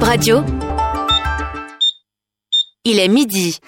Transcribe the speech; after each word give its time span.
Bib 0.00 0.08
Radio. 0.08 0.44
Il 2.86 2.98
est 2.98 3.08
midi. 3.08 3.58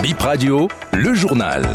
Bip 0.00 0.20
Radio, 0.20 0.68
le 0.92 1.12
journal. 1.12 1.66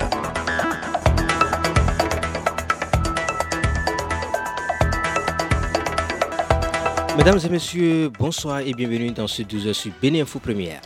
Mesdames 7.17 7.39
et 7.43 7.49
messieurs, 7.49 8.11
bonsoir 8.17 8.61
et 8.61 8.71
bienvenue 8.71 9.11
dans 9.11 9.27
ce 9.27 9.41
12h 9.41 9.73
sur 9.73 9.91
Bénin 10.01 10.21
Info 10.21 10.39
Première. 10.39 10.79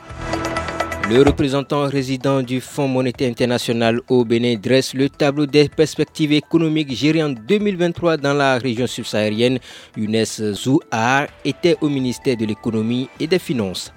Le 1.14 1.23
représentant 1.23 1.89
résident 1.89 2.41
du 2.41 2.62
Fonds 2.62 2.88
monétaire 2.88 3.30
international 3.30 4.00
au 4.07 4.23
Bénin 4.23 4.55
dresse 4.55 4.93
le 4.93 5.10
tableau 5.10 5.46
des 5.46 5.68
perspectives 5.68 6.32
économiques 6.32 6.96
gérées 6.96 7.21
en 7.21 7.32
2023 7.32 8.16
dans 8.16 8.34
la 8.34 8.57
région 8.57 8.88
subsaharienne. 8.88 9.60
Younes 9.97 10.24
Zouhar 10.54 11.28
était 11.43 11.75
au 11.82 11.89
ministère 11.89 12.37
de 12.37 12.46
l'économie 12.46 13.10
et 13.20 13.28
des 13.28 13.39
finances. 13.39 13.92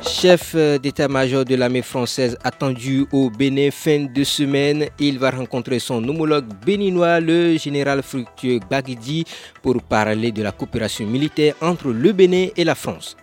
Chef 0.00 0.54
d'état-major 0.54 1.44
de 1.44 1.56
l'armée 1.56 1.82
française 1.82 2.38
attendu 2.44 3.04
au 3.10 3.30
Bénin 3.30 3.72
fin 3.72 4.06
de 4.14 4.22
semaine, 4.22 4.86
il 5.00 5.18
va 5.18 5.32
rencontrer 5.32 5.80
son 5.80 6.06
homologue 6.08 6.46
béninois, 6.64 7.18
le 7.18 7.56
général 7.56 8.00
Fructueux 8.04 8.60
Bagidi, 8.70 9.24
pour 9.60 9.82
parler 9.82 10.30
de 10.30 10.44
la 10.44 10.52
coopération 10.52 11.04
militaire 11.04 11.56
entre 11.60 11.88
le 11.88 12.12
Bénin 12.12 12.46
et 12.56 12.62
la 12.62 12.76
France. 12.76 13.16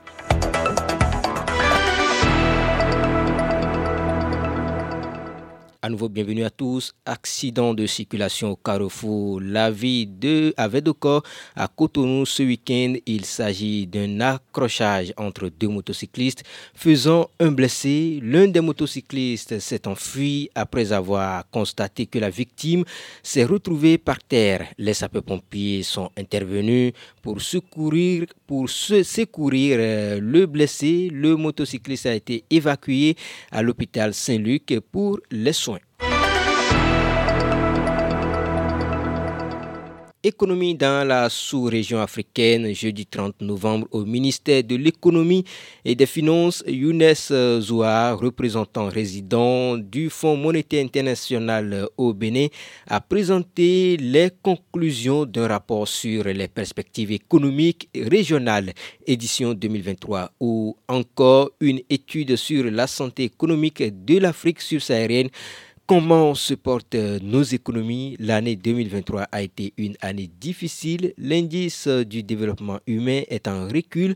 À 5.81 5.87
nouveau, 5.87 6.09
bienvenue 6.09 6.43
à 6.43 6.49
tous. 6.49 6.93
Accident 7.05 7.73
de 7.73 7.85
circulation 7.85 8.51
au 8.51 8.57
carrefour 8.57 9.39
La 9.39 9.71
Vie 9.71 10.05
de 10.05 10.53
à 10.57 10.67
Vedoko 10.67 11.21
à 11.55 11.69
Cotonou 11.69 12.25
ce 12.25 12.43
week-end. 12.43 12.95
Il 13.05 13.23
s'agit 13.23 13.87
d'un 13.87 14.19
accrochage 14.19 15.13
entre 15.15 15.47
deux 15.47 15.69
motocyclistes 15.69 16.43
faisant 16.73 17.29
un 17.39 17.51
blessé. 17.53 18.19
L'un 18.21 18.49
des 18.49 18.59
motocyclistes 18.59 19.59
s'est 19.59 19.87
enfui 19.87 20.49
après 20.53 20.91
avoir 20.91 21.49
constaté 21.49 22.07
que 22.07 22.19
la 22.19 22.29
victime 22.29 22.83
s'est 23.23 23.45
retrouvée 23.45 23.97
par 23.97 24.19
terre. 24.21 24.67
Les 24.77 24.93
sapeurs-pompiers 24.93 25.83
sont 25.83 26.11
intervenus 26.17 26.91
pour 27.21 27.39
secourir, 27.39 28.25
pour 28.45 28.69
se 28.69 29.01
secourir 29.01 29.77
euh, 29.79 30.19
le 30.19 30.45
blessé. 30.45 31.07
Le 31.09 31.37
motocycliste 31.37 32.07
a 32.07 32.15
été 32.15 32.43
évacué 32.49 33.15
à 33.49 33.61
l'hôpital 33.61 34.13
Saint-Luc 34.13 34.77
pour 34.91 35.19
les 35.31 35.53
soins. 35.53 35.78
Économie 40.21 40.75
dans 40.75 41.07
la 41.07 41.29
sous-région 41.29 42.01
africaine, 42.01 42.73
jeudi 42.75 43.05
30 43.05 43.39
novembre, 43.39 43.87
au 43.91 44.03
ministère 44.03 44.65
de 44.65 44.75
l'économie 44.75 45.45
et 45.85 45.95
des 45.95 46.05
finances, 46.05 46.61
Younes 46.67 47.13
Zoua, 47.61 48.11
représentant 48.15 48.89
résident 48.89 49.77
du 49.77 50.09
Fonds 50.09 50.35
monétaire 50.35 50.83
international 50.83 51.87
au 51.95 52.13
Bénin, 52.13 52.47
a 52.87 52.99
présenté 52.99 53.95
les 53.95 54.29
conclusions 54.43 55.23
d'un 55.23 55.47
rapport 55.47 55.87
sur 55.87 56.25
les 56.25 56.49
perspectives 56.49 57.13
économiques 57.13 57.87
régionales, 57.95 58.73
édition 59.07 59.53
2023, 59.53 60.31
ou 60.41 60.75
encore 60.89 61.51
une 61.61 61.79
étude 61.89 62.35
sur 62.35 62.65
la 62.65 62.87
santé 62.87 63.23
économique 63.23 63.81
de 64.03 64.17
l'Afrique 64.17 64.59
subsaharienne 64.59 65.29
Comment 65.89 66.35
se 66.35 66.53
portent 66.53 66.93
nos 67.23 67.41
économies? 67.41 68.15
L'année 68.19 68.55
2023 68.55 69.23
a 69.31 69.41
été 69.41 69.73
une 69.75 69.95
année 70.01 70.29
difficile. 70.39 71.15
L'indice 71.17 71.87
du 71.87 72.21
développement 72.21 72.77
humain 72.85 73.23
est 73.27 73.47
en 73.47 73.67
recul. 73.67 74.13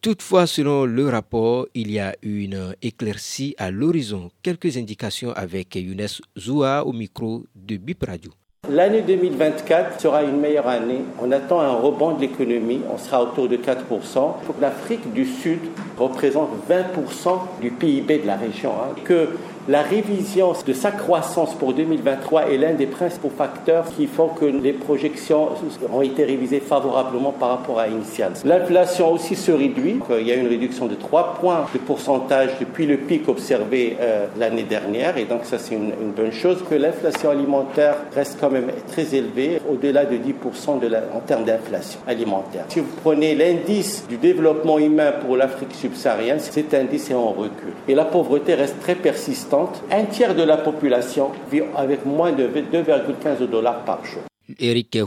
Toutefois, 0.00 0.46
selon 0.46 0.86
le 0.86 1.06
rapport, 1.10 1.66
il 1.74 1.90
y 1.90 1.98
a 1.98 2.16
une 2.22 2.74
éclaircie 2.80 3.54
à 3.58 3.70
l'horizon. 3.70 4.30
Quelques 4.42 4.78
indications 4.78 5.32
avec 5.32 5.74
Younes 5.74 6.08
Zoua 6.38 6.86
au 6.86 6.94
micro 6.94 7.44
de 7.54 7.76
Bip 7.76 8.02
Radio. 8.02 8.30
L'année 8.70 9.02
2024 9.02 10.00
sera 10.00 10.22
une 10.22 10.40
meilleure 10.40 10.68
année. 10.68 11.00
On 11.20 11.32
attend 11.32 11.60
un 11.60 11.74
rebond 11.74 12.14
de 12.14 12.20
l'économie. 12.20 12.80
On 12.90 12.96
sera 12.96 13.22
autour 13.22 13.46
de 13.46 13.56
4%. 13.58 13.78
Il 13.82 14.46
faut 14.46 14.52
que 14.54 14.60
l'Afrique 14.62 15.12
du 15.12 15.26
Sud 15.26 15.58
représente 16.00 16.50
20% 16.68 17.60
du 17.60 17.70
PIB 17.70 18.18
de 18.18 18.26
la 18.26 18.36
région. 18.36 18.70
Hein. 18.70 18.94
Que 19.04 19.28
la 19.68 19.82
révision 19.82 20.52
de 20.66 20.72
sa 20.72 20.90
croissance 20.90 21.54
pour 21.54 21.74
2023 21.74 22.50
est 22.50 22.56
l'un 22.56 22.72
des 22.72 22.86
principaux 22.86 23.30
facteurs 23.36 23.84
qui 23.94 24.06
font 24.06 24.28
que 24.28 24.46
les 24.46 24.72
projections 24.72 25.50
ont 25.92 26.00
été 26.00 26.24
révisées 26.24 26.60
favorablement 26.60 27.30
par 27.30 27.50
rapport 27.50 27.78
à 27.78 27.86
initial. 27.86 28.32
L'inflation 28.44 29.12
aussi 29.12 29.36
se 29.36 29.52
réduit. 29.52 30.00
Il 30.18 30.26
y 30.26 30.32
a 30.32 30.36
une 30.36 30.48
réduction 30.48 30.86
de 30.86 30.94
3 30.94 31.34
points 31.40 31.66
de 31.74 31.78
pourcentage 31.78 32.50
depuis 32.58 32.86
le 32.86 32.96
pic 32.96 33.28
observé 33.28 33.98
euh, 34.00 34.26
l'année 34.38 34.62
dernière 34.62 35.18
et 35.18 35.24
donc 35.24 35.44
ça 35.44 35.58
c'est 35.58 35.74
une, 35.74 35.92
bonne 36.16 36.32
chose. 36.32 36.64
Que 36.68 36.74
l'inflation 36.74 37.30
alimentaire 37.30 37.96
reste 38.14 38.38
quand 38.40 38.50
même 38.50 38.70
très 38.88 39.14
élevée, 39.14 39.60
au-delà 39.70 40.06
de 40.06 40.16
10% 40.16 40.80
de 40.80 40.86
la, 40.86 41.02
en 41.14 41.20
termes 41.20 41.44
d'inflation 41.44 42.00
alimentaire. 42.06 42.64
Si 42.70 42.80
vous 42.80 42.88
prenez 43.02 43.34
l'indice 43.34 44.06
du 44.08 44.16
développement 44.16 44.78
humain 44.78 45.12
pour 45.24 45.36
l'Afrique 45.36 45.74
subsaharienne, 45.74 45.89
cet 45.94 46.74
indice 46.74 47.10
est 47.10 47.14
en 47.14 47.30
recul. 47.30 47.72
Et 47.88 47.94
la 47.94 48.04
pauvreté 48.04 48.54
reste 48.54 48.80
très 48.80 48.94
persistante 48.94 49.82
un 49.90 50.04
tiers 50.04 50.34
de 50.34 50.42
la 50.42 50.56
population 50.56 51.30
vit 51.50 51.62
avec 51.76 52.04
moins 52.04 52.32
de 52.32 52.44
2,15 52.44 53.48
dollars 53.50 53.84
par 53.84 54.04
jour. 54.04 54.22
Eric 54.58 54.98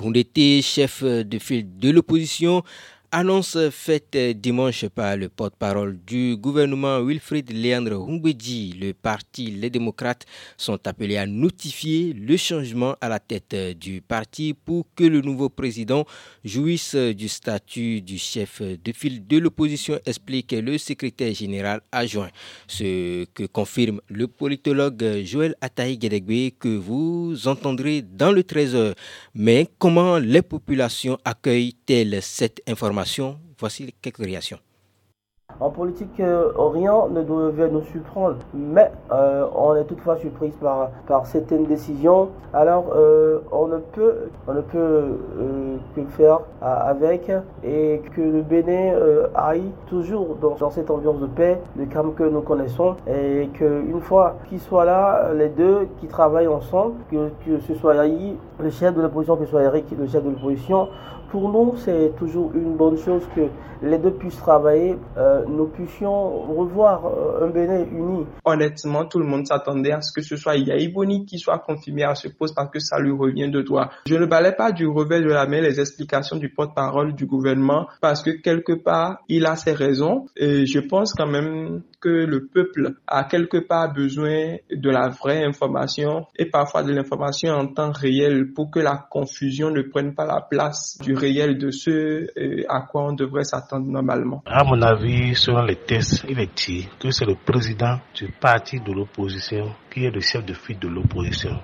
chef 0.62 1.04
de 1.04 1.40
file 1.40 1.66
de 1.78 1.90
l'opposition, 1.90 2.64
Annonce 3.16 3.70
faite 3.70 4.18
dimanche 4.42 4.88
par 4.88 5.16
le 5.16 5.30
porte-parole 5.30 6.00
du 6.04 6.36
gouvernement 6.36 7.00
Wilfried 7.00 7.52
Leandre 7.54 8.02
Humbedji, 8.10 8.74
le 8.82 8.94
parti 8.96 9.52
Les 9.52 9.70
démocrates 9.70 10.26
sont 10.58 10.80
appelés 10.88 11.18
à 11.18 11.28
notifier 11.28 12.14
le 12.14 12.36
changement 12.38 12.96
à 13.02 13.10
la 13.10 13.20
tête 13.20 13.56
du 13.78 14.02
parti 14.02 14.56
pour 14.56 14.88
que 14.96 15.04
le 15.04 15.22
nouveau 15.22 15.50
président 15.50 16.06
jouisse 16.44 16.96
du 16.96 17.30
statut 17.30 18.02
du 18.02 18.18
chef 18.18 18.64
de 18.64 18.92
file 18.92 19.28
de 19.28 19.38
l'opposition, 19.38 20.00
explique 20.08 20.52
le 20.54 20.80
secrétaire 20.80 21.36
général 21.36 21.82
adjoint. 21.92 22.32
Ce 22.66 23.26
que 23.26 23.44
confirme 23.44 24.02
le 24.08 24.28
politologue 24.28 25.22
Joël 25.24 25.54
Ataï 25.62 26.00
Gedegbe 26.02 26.58
que 26.58 26.76
vous 26.76 27.48
entendrez 27.48 28.02
dans 28.02 28.32
le 28.32 28.42
13h. 28.42 28.96
Mais 29.36 29.68
comment 29.78 30.18
les 30.18 30.42
populations 30.42 31.20
accueillent-elles 31.84 32.22
cette 32.22 32.62
information 32.68 33.40
Voici 33.60 33.94
quelques 34.02 34.18
réactions. 34.18 34.60
En 35.64 35.70
politique, 35.70 36.20
euh, 36.20 36.52
rien 36.58 37.08
ne 37.10 37.24
devait 37.24 37.70
nous 37.70 37.84
surprendre, 37.84 38.36
mais 38.54 38.92
euh, 39.14 39.46
on 39.56 39.74
est 39.78 39.86
toutefois 39.86 40.18
surprise 40.18 40.54
par, 40.62 40.90
par 41.08 41.26
certaines 41.26 41.64
décisions. 41.64 42.28
Alors, 42.54 42.88
euh, 42.94 43.40
on 43.50 43.68
ne 43.68 43.78
peut, 43.78 44.14
on 44.46 44.56
ne 44.56 44.60
peut 44.60 45.06
que 45.96 46.02
faire 46.18 46.42
avec 46.62 47.32
et 47.64 48.02
que 48.14 48.20
le 48.20 48.42
Bénin 48.42 48.94
aille 49.36 49.72
toujours 49.88 50.36
dans, 50.42 50.56
dans, 50.56 50.70
cette 50.70 50.92
ambiance 50.92 51.20
de 51.20 51.28
paix, 51.28 51.58
de 51.78 51.86
calme 51.86 52.14
que 52.14 52.24
nous 52.24 52.42
connaissons, 52.42 52.98
et 53.08 53.48
qu'une 53.54 54.02
fois 54.02 54.36
qu'ils 54.50 54.60
soient 54.60 54.84
là, 54.84 55.32
les 55.34 55.48
deux 55.48 55.88
qui 56.02 56.08
travaillent 56.08 56.50
ensemble, 56.50 56.96
que, 57.10 57.30
que 57.46 57.62
ce 57.62 57.74
soit 57.76 57.94
le 57.94 58.70
chef 58.70 58.94
de 58.94 59.02
l'opposition, 59.02 59.38
que 59.38 59.46
ce 59.46 59.52
soit 59.52 59.64
Eric, 59.64 59.86
le 59.98 60.08
chef 60.08 60.26
de 60.26 60.30
l'opposition, 60.30 60.90
pour 61.32 61.50
nous, 61.50 61.74
c'est 61.78 62.12
toujours 62.18 62.52
une 62.54 62.76
bonne 62.76 62.98
chose 62.98 63.24
que 63.36 63.42
les 63.82 63.98
deux 63.98 64.12
puissent 64.12 64.38
travailler, 64.38 64.98
nous 65.54 65.68
puissions 65.68 66.42
revoir 66.54 67.06
euh, 67.06 67.46
un 67.46 67.50
Bénin 67.50 67.86
uni. 67.92 68.26
Honnêtement, 68.46 69.06
tout 69.06 69.20
le 69.20 69.26
monde 69.26 69.46
s'attendait 69.48 69.92
à 69.92 70.02
ce 70.02 70.12
que 70.12 70.22
ce 70.22 70.36
soit 70.36 70.56
Yaïboni 70.58 71.26
qui 71.26 71.40
soit 71.40 71.60
confirmé 71.60 72.04
à 72.04 72.16
ce 72.16 72.28
poste 72.28 72.56
parce 72.56 72.70
que 72.72 72.80
ça 72.80 73.00
lui 73.00 73.12
revient 73.12 73.50
de 73.50 73.62
droit. 73.62 73.90
Je 74.08 74.16
ne 74.16 74.26
balais 74.26 74.54
pas 74.54 74.72
du 74.72 74.88
revers 74.88 75.22
de 75.22 75.30
la 75.30 75.46
main 75.46 75.62
les 75.62 75.80
explications 75.80 76.38
du 76.38 76.50
porte-parole 76.50 77.14
du 77.14 77.26
gouvernement 77.26 77.88
parce 78.02 78.22
que 78.22 78.32
quelque 78.32 78.74
part, 78.74 79.20
il 79.28 79.46
a 79.46 79.56
ses 79.56 79.74
raisons 79.74 80.26
et 80.36 80.66
je 80.66 80.80
pense 80.80 81.14
quand 81.14 81.28
même 81.28 81.82
que 82.02 82.10
le 82.10 82.48
peuple 82.48 82.96
a 83.08 83.24
quelque 83.24 83.58
part 83.58 83.94
besoin 83.94 84.58
de 84.70 84.90
la 84.90 85.08
vraie 85.08 85.44
information 85.46 86.26
et 86.36 86.46
parfois 86.46 86.84
de 86.84 86.92
l'information 86.92 87.54
en 87.54 87.68
temps 87.68 87.92
réel 87.92 88.52
pour 88.54 88.70
que 88.72 88.80
la 88.80 88.98
confusion 89.10 89.70
ne 89.70 89.82
prenne 89.82 90.14
pas 90.14 90.26
la 90.26 90.42
place 90.42 90.98
du 91.02 91.14
réel 91.14 91.58
de 91.58 91.72
ce 91.72 92.28
à 92.70 92.82
quoi 92.82 93.06
on 93.06 93.14
devrait 93.14 93.46
s'attendre 93.46 93.88
normalement. 93.88 94.44
À 94.46 94.64
mon 94.64 94.82
avis, 94.82 95.33
selon 95.36 95.64
les 95.64 95.76
tests, 95.76 96.26
il 96.28 96.40
est 96.40 96.56
dit 96.68 96.88
que 97.00 97.12
c'est 97.12 97.26
le 97.26 97.36
président 97.36 98.00
du 98.16 98.28
parti 98.40 98.80
de 98.80 98.92
l'opposition 98.92 99.74
qui 99.92 100.06
est 100.06 100.12
le 100.12 100.20
chef 100.22 100.46
de 100.46 100.54
file 100.54 100.80
de 100.80 100.88
l'opposition. 100.88 101.60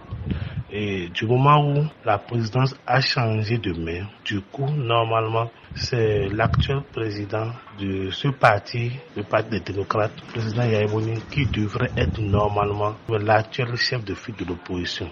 Et 0.72 1.10
du 1.10 1.26
moment 1.26 1.66
où 1.66 1.84
la 2.06 2.20
présidence 2.20 2.76
a 2.86 3.02
changé 3.02 3.58
de 3.58 3.74
main, 3.74 4.06
du 4.24 4.40
coup, 4.42 4.70
normalement, 4.70 5.50
c'est 5.76 6.30
l'actuel 6.30 6.82
président 6.94 7.52
de 7.80 8.12
ce 8.12 8.28
parti, 8.28 8.92
le 9.16 9.24
parti 9.24 9.50
des 9.50 9.60
démocrates, 9.62 10.12
le 10.28 10.32
président 10.32 10.64
Yaïbouni, 10.64 11.22
qui 11.32 11.46
devrait 11.48 11.92
être 11.98 12.20
normalement 12.20 12.96
l'actuel 13.10 13.76
chef 13.78 14.04
de 14.06 14.14
file 14.14 14.36
de 14.36 14.46
l'opposition. 14.46 15.10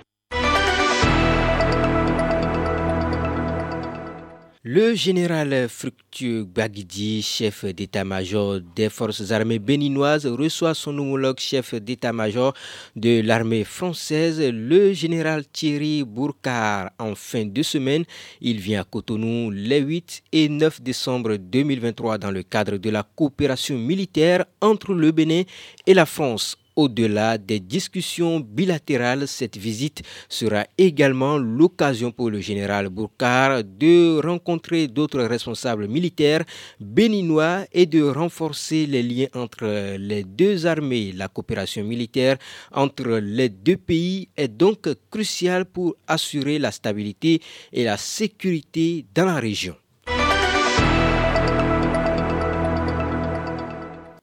Le 4.64 4.96
général 4.96 5.70
Fructueux 5.70 6.44
Bagidi, 6.44 7.22
chef 7.22 7.64
d'état-major 7.64 8.60
des 8.76 8.90
forces 8.90 9.32
armées 9.32 9.60
béninoises, 9.60 10.26
reçoit 10.26 10.74
son 10.74 10.98
homologue 10.98 11.40
chef 11.40 11.76
d'état-major 11.76 12.56
de 12.96 13.22
l'armée 13.22 13.64
française, 13.64 14.42
le 14.42 14.94
général 14.94 15.46
Thierry 15.46 16.04
Bourcar, 16.04 16.90
en 16.98 17.14
fin 17.14 17.46
de 17.46 17.62
semaine. 17.62 18.04
Il 18.42 18.60
vient 18.60 18.82
à 18.82 18.84
Cotonou 18.84 19.52
les 19.52 19.80
8 19.80 20.24
et 20.32 20.50
9 20.50 20.82
décembre 20.82 21.36
2023 21.36 22.18
dans 22.18 22.32
le 22.32 22.42
cadre 22.42 22.78
de 22.78 22.90
la 22.90 23.04
coopération 23.04 23.78
militaire 23.78 24.44
entre 24.60 24.96
le 24.96 25.12
Bénin 25.12 25.44
et 25.86 25.94
la 25.94 26.08
France 26.08 26.58
au-delà 26.78 27.38
des 27.38 27.60
discussions 27.60 28.40
bilatérales, 28.40 29.28
cette 29.28 29.58
visite 29.58 30.04
sera 30.30 30.66
également 30.78 31.38
l'occasion 31.38 32.12
pour 32.12 32.30
le 32.30 32.40
général 32.40 32.88
Bourkar 32.90 33.64
de 33.64 34.22
rencontrer 34.24 34.88
d'autres 34.88 35.24
responsables 35.24 35.88
militaires 35.88 36.44
béninois 36.80 37.66
et 37.74 37.88
de 37.88 38.04
renforcer 38.04 38.86
les 38.86 39.04
liens 39.04 39.28
entre 39.34 39.98
les 39.98 40.24
deux 40.24 40.66
armées. 40.66 41.12
La 41.14 41.28
coopération 41.28 41.84
militaire 41.84 42.38
entre 42.72 43.18
les 43.18 43.50
deux 43.50 43.78
pays 43.78 44.30
est 44.38 44.48
donc 44.48 44.88
cruciale 45.10 45.66
pour 45.66 45.96
assurer 46.08 46.60
la 46.60 46.72
stabilité 46.72 47.42
et 47.74 47.84
la 47.84 47.98
sécurité 47.98 49.04
dans 49.16 49.26
la 49.26 49.40
région. 49.40 49.76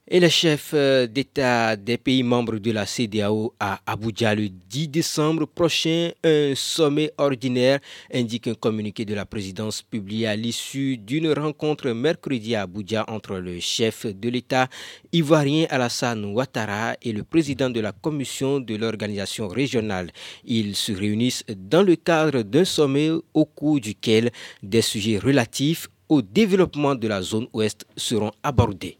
Et 0.07 0.19
le 0.19 0.29
chef 0.29 0.69
euh, 0.75 1.07
d'État 1.07 1.75
des 1.75 1.97
pays 1.97 2.21
membres 2.21 2.59
de 2.59 2.69
la 2.69 2.85
CDAO 2.85 3.55
à 3.59 3.79
Abuja 3.87 4.35
le 4.35 4.49
10 4.49 4.89
décembre 4.89 5.47
prochain, 5.47 6.11
un 6.23 6.53
sommet 6.53 7.11
ordinaire 7.17 7.79
indique 8.13 8.47
un 8.47 8.53
communiqué 8.53 9.03
de 9.03 9.15
la 9.15 9.25
présidence 9.25 9.81
publié 9.81 10.27
à 10.27 10.35
l'issue 10.35 10.97
d'une 10.97 11.31
rencontre 11.33 11.89
mercredi 11.89 12.53
à 12.53 12.61
Abuja 12.61 13.03
entre 13.07 13.37
le 13.37 13.59
chef 13.59 14.05
de 14.05 14.29
l'État 14.29 14.67
ivoirien 15.11 15.65
Alassane 15.71 16.23
Ouattara 16.25 16.93
et 17.01 17.11
le 17.11 17.23
président 17.23 17.71
de 17.71 17.79
la 17.79 17.91
commission 17.91 18.59
de 18.59 18.75
l'organisation 18.75 19.47
régionale. 19.47 20.11
Ils 20.45 20.75
se 20.75 20.91
réunissent 20.91 21.45
dans 21.49 21.81
le 21.81 21.95
cadre 21.95 22.43
d'un 22.43 22.63
sommet 22.65 23.09
au 23.33 23.45
cours 23.45 23.79
duquel 23.79 24.29
des 24.61 24.83
sujets 24.83 25.17
relatifs 25.17 25.87
au 26.09 26.21
développement 26.21 26.93
de 26.93 27.07
la 27.07 27.23
zone 27.23 27.47
ouest 27.53 27.87
seront 27.97 28.31
abordés. 28.43 28.99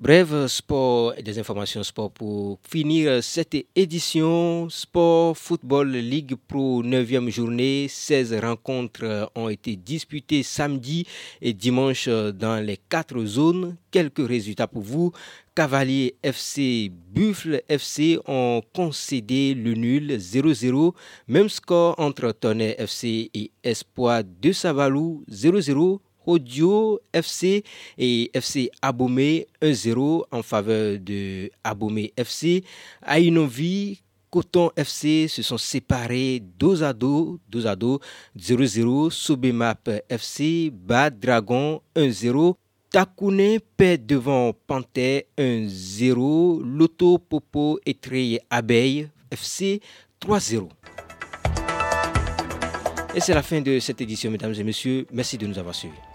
Bref, 0.00 0.46
sport 0.46 1.12
et 1.18 1.22
des 1.22 1.38
informations 1.38 1.82
sport 1.82 2.10
pour 2.10 2.58
finir 2.66 3.22
cette 3.22 3.54
édition. 3.76 4.66
Sport 4.70 5.36
Football 5.36 5.90
League 5.90 6.36
Pro 6.48 6.82
9e 6.82 7.28
journée. 7.28 7.86
16 7.86 8.32
rencontres 8.42 9.30
ont 9.34 9.50
été 9.50 9.76
disputées 9.76 10.42
samedi 10.42 11.06
et 11.42 11.52
dimanche 11.52 12.08
dans 12.08 12.64
les 12.64 12.78
quatre 12.78 13.22
zones. 13.26 13.76
Quelques 13.90 14.26
résultats 14.26 14.66
pour 14.66 14.80
vous. 14.80 15.12
Cavalier 15.54 16.14
FC, 16.22 16.90
Buffle 17.12 17.60
FC 17.68 18.18
ont 18.26 18.62
concédé 18.72 19.52
le 19.52 19.74
nul 19.74 20.12
0-0. 20.12 20.94
Même 21.28 21.50
score 21.50 21.94
entre 21.98 22.32
Tonnerre 22.32 22.76
FC 22.78 23.30
et 23.34 23.50
Espoir 23.62 24.22
de 24.24 24.52
Savalou 24.52 25.26
0-0. 25.30 25.98
Audio 26.30 27.00
FC 27.12 27.64
et 27.98 28.30
FC 28.32 28.70
Abomé 28.80 29.48
1-0 29.60 30.24
en 30.30 30.42
faveur 30.42 30.98
de 31.00 31.50
Abomé 31.64 32.12
FC. 32.16 32.62
Ainovi 33.04 34.00
Coton 34.30 34.70
FC 34.76 35.26
se 35.26 35.42
sont 35.42 35.58
séparés 35.58 36.40
dos 36.56 36.84
à 36.84 36.92
dos, 36.92 37.40
dos 37.48 37.66
à 37.66 37.74
dos, 37.74 37.98
0-0. 38.38 39.10
Sobemap 39.10 39.90
FC 40.08 40.70
bat 40.72 41.10
Dragon 41.10 41.82
1-0. 41.96 42.54
Takune 42.90 43.58
perd 43.76 44.06
devant 44.06 44.52
Panthère 44.68 45.22
1-0. 45.36 46.62
Loto 46.62 47.18
Popo 47.18 47.80
et 47.84 48.40
Abeille 48.48 49.08
FC 49.32 49.80
3-0. 50.20 50.68
Et 53.16 53.20
c'est 53.20 53.34
la 53.34 53.42
fin 53.42 53.60
de 53.60 53.80
cette 53.80 54.00
édition, 54.00 54.30
mesdames 54.30 54.54
et 54.54 54.62
messieurs. 54.62 55.06
Merci 55.12 55.36
de 55.36 55.46
nous 55.46 55.58
avoir 55.58 55.74
suivis. 55.74 56.09